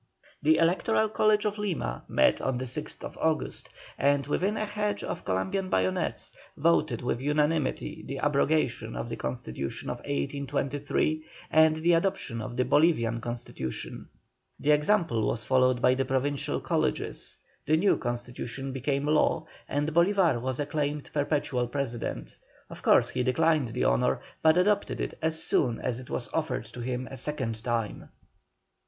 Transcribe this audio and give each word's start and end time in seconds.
The 0.41 0.57
Electoral 0.57 1.09
College 1.09 1.45
of 1.45 1.59
Lima 1.59 2.03
met 2.07 2.41
on 2.41 2.57
the 2.57 2.65
6th 2.65 3.15
August, 3.21 3.69
and 3.99 4.25
within 4.25 4.57
a 4.57 4.65
hedge 4.65 5.03
of 5.03 5.23
Columbian 5.23 5.69
bayonets 5.69 6.33
voted 6.57 7.03
with 7.03 7.21
unanimity 7.21 8.03
the 8.07 8.17
abrogation 8.17 8.95
of 8.95 9.09
the 9.09 9.15
Constitution 9.15 9.91
of 9.91 9.97
1823, 9.97 11.23
and 11.51 11.75
the 11.75 11.93
adoption 11.93 12.41
of 12.41 12.57
the 12.57 12.65
Bolivian 12.65 13.21
Constitution. 13.21 14.09
The 14.59 14.71
example 14.71 15.27
was 15.27 15.43
followed 15.43 15.83
by 15.83 15.93
the 15.93 16.03
Provincial 16.05 16.59
Colleges, 16.59 17.37
the 17.67 17.77
new 17.77 17.95
Constitution 17.95 18.71
became 18.73 19.05
law, 19.05 19.45
and 19.69 19.93
Bolívar 19.93 20.41
was 20.41 20.59
acclaimed 20.59 21.11
perpetual 21.13 21.67
President. 21.67 22.35
Of 22.71 22.81
course 22.81 23.09
he 23.11 23.21
declined 23.21 23.67
the 23.67 23.85
honour, 23.85 24.19
but 24.41 24.57
accepted 24.57 24.99
it 24.99 25.13
as 25.21 25.43
soon 25.43 25.79
as 25.79 25.99
it 25.99 26.09
was 26.09 26.27
offered 26.33 26.65
to 26.65 26.79
him 26.79 27.07
a 27.11 27.17
second 27.17 27.63
time. 27.63 28.09